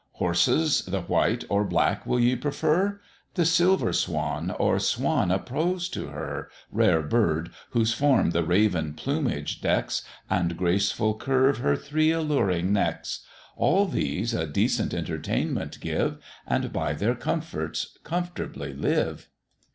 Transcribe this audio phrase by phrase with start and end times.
[0.13, 2.99] Horses the white or black will ye prefer?
[3.35, 7.51] The Silver Swan or Swan opposed to her Rare bird!
[7.69, 13.19] whose form the raven plumage decks, And graceful curve her three alluring necks?
[13.55, 19.29] All these a decent entertainment give, And by their comforts comfortably live.